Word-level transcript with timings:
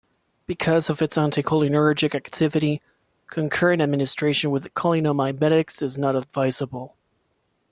Because 0.47 0.89
of 0.89 0.99
its 0.99 1.15
anticholinergic 1.15 2.15
activity, 2.15 2.81
concurrent 3.27 3.83
administration 3.83 4.49
with 4.49 4.73
cholinomimetics 4.73 5.83
is 5.83 5.95
not 5.99 6.15
advisable. 6.15 6.95